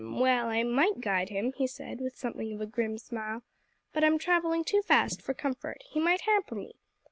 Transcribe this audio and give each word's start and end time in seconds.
"H'm! 0.01 0.19
well, 0.19 0.47
I 0.47 0.63
might 0.63 0.99
guide 0.99 1.29
him," 1.29 1.53
he 1.53 1.67
said, 1.67 2.01
with 2.01 2.15
something 2.17 2.51
of 2.53 2.59
a 2.59 2.65
grim 2.65 2.97
smile, 2.97 3.43
"but 3.93 4.03
I'm 4.03 4.17
travelling 4.17 4.63
too 4.63 4.81
fast 4.81 5.21
for 5.21 5.35
comfort. 5.35 5.83
He 5.91 5.99
might 5.99 6.21
hamper 6.21 6.55
me. 6.55 6.73